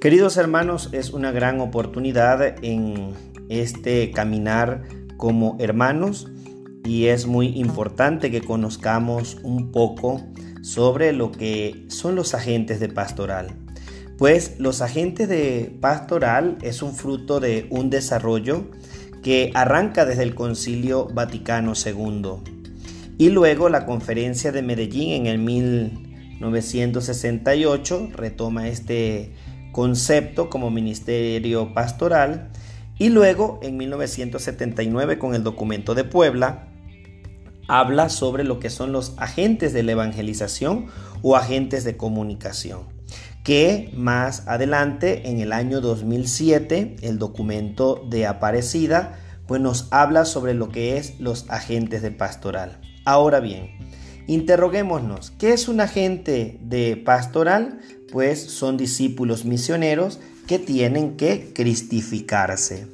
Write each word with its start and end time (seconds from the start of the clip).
Queridos 0.00 0.36
hermanos, 0.38 0.88
es 0.92 1.10
una 1.10 1.30
gran 1.30 1.60
oportunidad 1.60 2.64
en 2.64 3.12
este 3.50 4.12
caminar 4.12 4.84
como 5.18 5.58
hermanos 5.60 6.26
y 6.86 7.08
es 7.08 7.26
muy 7.26 7.48
importante 7.48 8.30
que 8.30 8.40
conozcamos 8.40 9.36
un 9.42 9.72
poco 9.72 10.22
sobre 10.62 11.12
lo 11.12 11.30
que 11.30 11.84
son 11.88 12.14
los 12.14 12.32
agentes 12.32 12.80
de 12.80 12.88
pastoral. 12.88 13.48
Pues 14.16 14.58
los 14.58 14.80
agentes 14.80 15.28
de 15.28 15.76
pastoral 15.82 16.56
es 16.62 16.80
un 16.80 16.94
fruto 16.94 17.38
de 17.38 17.66
un 17.68 17.90
desarrollo 17.90 18.70
que 19.22 19.50
arranca 19.52 20.06
desde 20.06 20.22
el 20.22 20.34
Concilio 20.34 21.08
Vaticano 21.12 21.74
II 21.74 22.36
y 23.18 23.28
luego 23.28 23.68
la 23.68 23.84
Conferencia 23.84 24.50
de 24.50 24.62
Medellín 24.62 25.12
en 25.12 25.26
el 25.26 25.36
1968 25.36 28.12
retoma 28.14 28.68
este 28.68 29.34
concepto 29.72 30.50
como 30.50 30.70
ministerio 30.70 31.74
pastoral 31.74 32.50
y 32.98 33.08
luego 33.08 33.60
en 33.62 33.76
1979 33.76 35.18
con 35.18 35.34
el 35.34 35.42
documento 35.42 35.94
de 35.94 36.04
Puebla 36.04 36.68
habla 37.68 38.08
sobre 38.08 38.44
lo 38.44 38.58
que 38.58 38.70
son 38.70 38.92
los 38.92 39.14
agentes 39.16 39.72
de 39.72 39.82
la 39.82 39.92
evangelización 39.92 40.86
o 41.22 41.36
agentes 41.36 41.84
de 41.84 41.96
comunicación 41.96 42.80
que 43.44 43.90
más 43.94 44.46
adelante 44.46 45.28
en 45.28 45.40
el 45.40 45.52
año 45.52 45.80
2007 45.80 46.96
el 47.02 47.18
documento 47.18 48.04
de 48.08 48.26
Aparecida 48.26 49.18
pues 49.46 49.60
nos 49.60 49.88
habla 49.90 50.24
sobre 50.26 50.54
lo 50.54 50.68
que 50.68 50.96
es 50.96 51.18
los 51.18 51.50
agentes 51.50 52.02
de 52.02 52.12
pastoral. 52.12 52.80
Ahora 53.04 53.40
bien, 53.40 53.70
interroguémonos, 54.26 55.32
¿qué 55.38 55.52
es 55.52 55.68
un 55.68 55.80
agente 55.80 56.58
de 56.62 56.96
pastoral? 56.96 57.80
pues 58.10 58.42
son 58.42 58.76
discípulos 58.76 59.44
misioneros 59.44 60.18
que 60.46 60.58
tienen 60.58 61.16
que 61.16 61.52
cristificarse. 61.54 62.86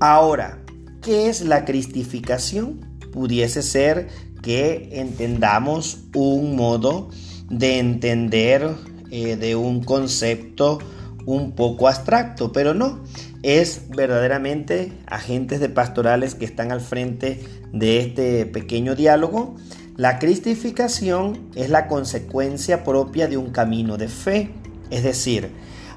Ahora, 0.00 0.58
¿qué 1.02 1.28
es 1.28 1.42
la 1.42 1.64
cristificación? 1.64 2.80
Pudiese 3.12 3.62
ser 3.62 4.08
que 4.42 4.90
entendamos 4.92 5.98
un 6.14 6.56
modo 6.56 7.10
de 7.48 7.78
entender 7.78 8.74
eh, 9.10 9.36
de 9.36 9.56
un 9.56 9.82
concepto 9.82 10.78
un 11.24 11.52
poco 11.52 11.88
abstracto, 11.88 12.52
pero 12.52 12.74
no, 12.74 13.02
es 13.42 13.82
verdaderamente 13.88 14.92
agentes 15.06 15.60
de 15.60 15.68
pastorales 15.68 16.34
que 16.34 16.44
están 16.44 16.70
al 16.72 16.80
frente 16.80 17.44
de 17.72 18.00
este 18.00 18.46
pequeño 18.46 18.94
diálogo 18.94 19.56
la 19.96 20.18
cristificación 20.18 21.48
es 21.54 21.70
la 21.70 21.88
consecuencia 21.88 22.84
propia 22.84 23.28
de 23.28 23.38
un 23.38 23.50
camino 23.50 23.96
de 23.96 24.08
fe, 24.08 24.52
es 24.90 25.02
decir, 25.02 25.52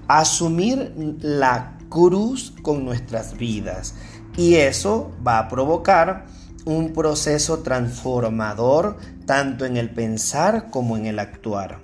asumir 0.08 0.94
la 1.22 1.78
cruz 1.90 2.54
con 2.62 2.86
nuestras 2.86 3.38
vidas. 3.38 3.96
Y 4.38 4.56
eso 4.56 5.12
va 5.26 5.40
a 5.40 5.50
provocar 5.50 6.28
un 6.64 6.94
proceso 6.94 7.60
transformador 7.60 8.98
tanto 9.26 9.66
en 9.66 9.76
el 9.76 9.90
pensar 9.90 10.70
como 10.70 10.96
en 10.96 11.06
el 11.06 11.20
actuar. 11.20 11.80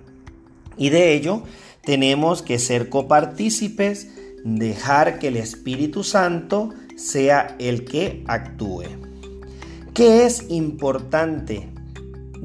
Y 0.78 0.92
de 0.92 1.14
ello 1.14 1.44
tenemos 1.84 2.42
que 2.42 2.60
ser 2.60 2.88
copartícipes, 2.88 4.08
dejar 4.46 5.20
que 5.20 5.28
el 5.28 5.36
Espíritu 5.36 6.06
Santo 6.06 6.70
sea 6.96 7.58
el 7.60 7.84
que 7.84 8.24
actúe. 8.28 8.86
¿Qué 9.94 10.26
es 10.26 10.46
importante 10.50 11.75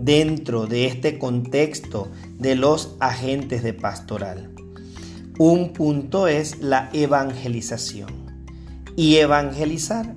dentro 0.01 0.67
de 0.67 0.87
este 0.87 1.19
contexto 1.19 2.11
de 2.39 2.55
los 2.55 2.97
agentes 3.01 3.63
de 3.63 3.75
pastoral. 3.75 4.51
Un 5.39 5.73
punto 5.73 6.29
es 6.29 6.61
la 6.61 6.91
evangelización. 6.93 8.11
Y 8.97 9.17
evangelizar, 9.17 10.15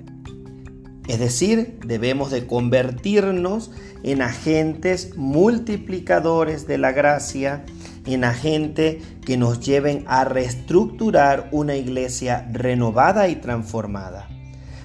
es 1.08 1.18
decir, 1.18 1.78
debemos 1.86 2.30
de 2.30 2.46
convertirnos 2.46 3.70
en 4.02 4.20
agentes 4.20 5.16
multiplicadores 5.16 6.66
de 6.66 6.78
la 6.78 6.92
gracia, 6.92 7.64
en 8.04 8.24
agentes 8.24 9.02
que 9.24 9.36
nos 9.36 9.60
lleven 9.60 10.04
a 10.06 10.24
reestructurar 10.24 11.48
una 11.52 11.76
iglesia 11.76 12.46
renovada 12.52 13.28
y 13.28 13.36
transformada. 13.36 14.28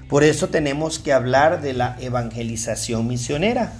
Por 0.07 0.23
eso 0.23 0.47
tenemos 0.47 0.99
que 0.99 1.11
hablar 1.11 1.61
de 1.61 1.73
la 1.73 1.97
evangelización 1.99 3.07
misionera 3.07 3.73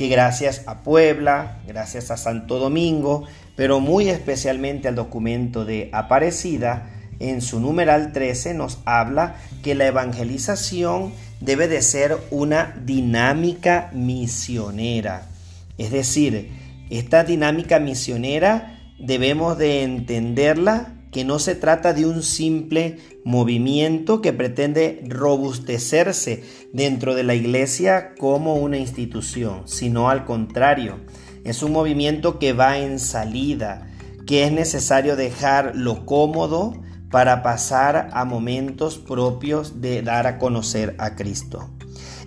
que 0.00 0.08
gracias 0.08 0.62
a 0.64 0.78
Puebla, 0.78 1.58
gracias 1.66 2.10
a 2.10 2.16
Santo 2.16 2.58
Domingo, 2.58 3.24
pero 3.54 3.80
muy 3.80 4.08
especialmente 4.08 4.88
al 4.88 4.94
documento 4.94 5.66
de 5.66 5.90
Aparecida, 5.92 6.88
en 7.18 7.42
su 7.42 7.60
numeral 7.60 8.14
13 8.14 8.54
nos 8.54 8.78
habla 8.86 9.36
que 9.62 9.74
la 9.74 9.86
evangelización 9.86 11.12
debe 11.40 11.68
de 11.68 11.82
ser 11.82 12.16
una 12.30 12.74
dinámica 12.82 13.90
misionera. 13.92 15.26
Es 15.76 15.90
decir, 15.90 16.50
esta 16.88 17.22
dinámica 17.22 17.78
misionera 17.78 18.78
debemos 18.98 19.58
de 19.58 19.82
entenderla 19.82 20.94
que 21.10 21.24
no 21.24 21.38
se 21.38 21.54
trata 21.54 21.92
de 21.92 22.06
un 22.06 22.22
simple 22.22 22.98
movimiento 23.24 24.20
que 24.20 24.32
pretende 24.32 25.02
robustecerse 25.06 26.44
dentro 26.72 27.14
de 27.14 27.24
la 27.24 27.34
iglesia 27.34 28.14
como 28.18 28.54
una 28.54 28.78
institución, 28.78 29.62
sino 29.66 30.08
al 30.08 30.24
contrario, 30.24 31.00
es 31.44 31.62
un 31.62 31.72
movimiento 31.72 32.38
que 32.38 32.52
va 32.52 32.78
en 32.78 32.98
salida, 32.98 33.90
que 34.26 34.44
es 34.44 34.52
necesario 34.52 35.16
dejar 35.16 35.72
lo 35.74 36.06
cómodo 36.06 36.74
para 37.10 37.42
pasar 37.42 38.10
a 38.12 38.24
momentos 38.24 38.98
propios 38.98 39.80
de 39.80 40.02
dar 40.02 40.26
a 40.26 40.38
conocer 40.38 40.94
a 40.98 41.16
Cristo. 41.16 41.68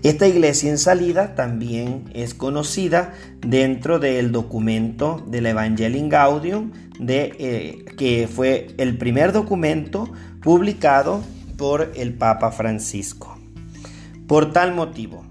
Esta 0.04 0.28
iglesia 0.28 0.70
en 0.70 0.78
salida 0.78 1.34
también 1.34 2.04
es 2.14 2.34
conocida 2.34 3.14
dentro 3.40 4.00
del 4.00 4.34
documento 4.34 5.24
de 5.28 5.40
la 5.40 5.52
Evangelium 5.52 6.10
Gaudium, 6.10 6.72
de, 7.00 7.34
eh, 7.40 7.86
que 7.98 8.28
fue 8.28 8.68
el 8.78 8.98
primer 8.98 9.32
documento 9.32 10.12
publicado 10.42 11.24
por 11.58 11.94
el 11.96 12.16
Papa 12.16 12.52
Francisco. 12.52 13.38
Por 14.28 14.52
tal 14.52 14.76
motivo, 14.76 15.24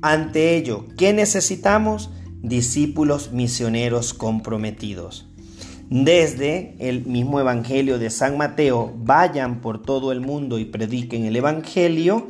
ante 0.00 0.56
ello, 0.56 0.86
¿qué 0.96 1.12
necesitamos? 1.12 2.10
Discípulos 2.40 3.32
misioneros 3.32 4.14
comprometidos. 4.14 5.28
Desde 5.90 6.76
el 6.78 7.04
mismo 7.04 7.40
Evangelio 7.40 7.98
de 7.98 8.08
San 8.08 8.38
Mateo, 8.38 8.90
vayan 8.96 9.60
por 9.60 9.82
todo 9.82 10.12
el 10.12 10.22
mundo 10.22 10.58
y 10.58 10.64
prediquen 10.64 11.26
el 11.26 11.36
Evangelio, 11.36 12.26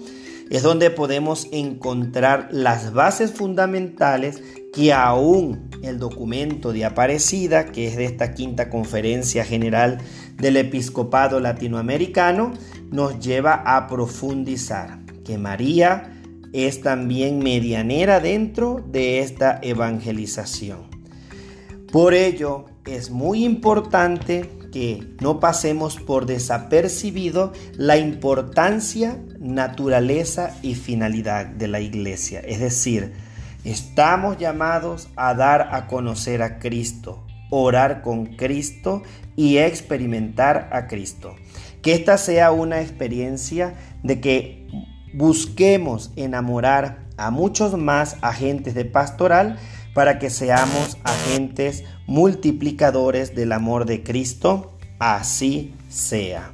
es 0.51 0.63
donde 0.63 0.91
podemos 0.91 1.49
encontrar 1.53 2.49
las 2.51 2.93
bases 2.93 3.33
fundamentales 3.33 4.43
que 4.73 4.93
aún 4.93 5.71
el 5.83 5.99
documento 5.99 6.73
de 6.73 6.85
Aparecida, 6.85 7.67
que 7.67 7.87
es 7.87 7.97
de 7.97 8.05
esta 8.05 8.35
quinta 8.35 8.71
conferencia 8.71 9.45
general 9.45 9.99
del 10.37 10.57
episcopado 10.57 11.41
latinoamericano, 11.41 12.53
nos 12.91 13.21
lleva 13.21 13.55
a 13.55 13.87
profundizar 13.87 14.99
que 15.25 15.39
María 15.39 16.11
es 16.53 16.81
también 16.83 17.39
medianera 17.39 18.21
dentro 18.21 18.85
de 18.87 19.21
esta 19.21 19.59
evangelización. 19.63 20.89
Por 21.91 22.15
ello, 22.15 22.67
es 22.87 23.11
muy 23.11 23.45
importante 23.45 24.51
que 24.75 25.07
no 25.21 25.39
pasemos 25.39 26.01
por 26.01 26.27
desapercibido 26.27 27.53
la 27.77 27.97
importancia, 27.97 29.21
naturaleza 29.39 30.57
y 30.63 30.75
finalidad 30.75 31.47
de 31.47 31.69
la 31.69 31.79
iglesia. 31.79 32.41
Es 32.41 32.59
decir, 32.59 33.13
estamos 33.63 34.37
llamados 34.37 35.11
a 35.15 35.33
dar 35.35 35.69
a 35.71 35.87
conocer 35.87 36.43
a 36.43 36.59
Cristo, 36.59 37.25
orar 37.51 38.03
con 38.03 38.35
Cristo 38.35 39.05
y 39.37 39.59
experimentar 39.59 40.69
a 40.73 40.89
Cristo. 40.89 41.37
Que 41.81 41.93
esta 41.93 42.19
sea 42.19 42.51
una 42.51 42.81
experiencia 42.81 43.77
de 44.03 44.21
que 44.21 44.67
busquemos 45.15 46.11
enamorar 46.17 47.07
a 47.17 47.31
muchos 47.31 47.79
más 47.79 48.17
agentes 48.23 48.75
de 48.75 48.87
pastoral 48.87 49.57
para 49.95 50.19
que 50.19 50.29
seamos 50.29 50.99
agentes 51.05 51.85
multiplicadores 52.07 53.35
del 53.35 53.53
amor 53.53 53.87
de 53.87 54.03
Cristo. 54.03 54.73
Así 54.99 55.73
sea. 55.89 56.53